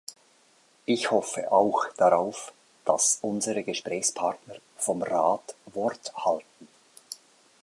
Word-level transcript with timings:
Ich 0.87 1.11
hoffe 1.11 1.51
auch 1.51 1.85
darauf, 1.95 2.53
dass 2.85 3.19
unsere 3.21 3.61
Gesprächspartner 3.61 4.55
vom 4.75 5.03
Rat 5.03 5.53
Wort 5.75 6.11
halten. 6.15 6.67